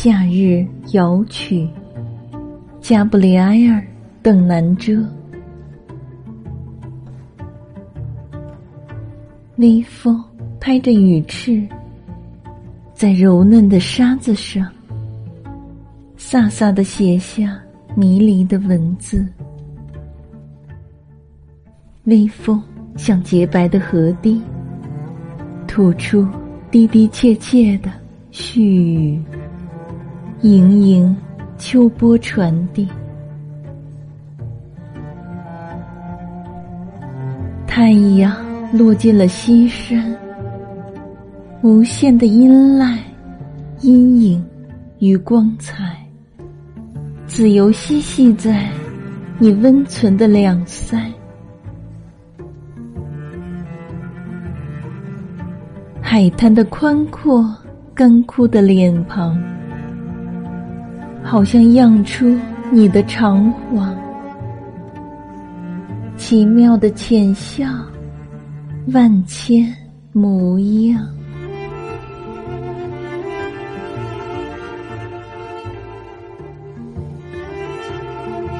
[0.00, 1.68] 夏日摇曲，
[2.80, 3.84] 加布里埃尔
[4.22, 5.04] 邓南遮。
[9.56, 10.22] 微风
[10.60, 11.66] 拍着羽翅，
[12.94, 14.70] 在柔嫩的沙子上，
[16.16, 17.60] 飒飒的写下
[17.96, 19.26] 迷离的文字。
[22.04, 22.62] 微风
[22.96, 24.40] 像洁白的河堤，
[25.66, 26.24] 吐出
[26.70, 27.90] 的的切切的
[28.30, 29.20] 絮语，
[30.42, 31.16] 盈盈
[31.56, 32.86] 秋波传递。
[37.66, 38.32] 太阳
[38.72, 40.16] 落进了西山，
[41.60, 42.96] 无限的阴籁、
[43.80, 44.44] 阴影
[45.00, 45.96] 与光彩，
[47.26, 48.68] 自由嬉戏在
[49.38, 51.04] 你温存的两腮。
[56.00, 57.44] 海滩的宽阔，
[57.92, 59.36] 干枯的脸庞，
[61.22, 62.36] 好像漾出
[62.70, 63.96] 你的长黄。
[66.16, 67.66] 奇妙的浅笑，
[68.92, 69.72] 万千
[70.12, 71.06] 模样。